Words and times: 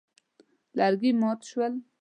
لرګي 0.77 1.11
مات 1.19 1.39
شول. 1.49 1.73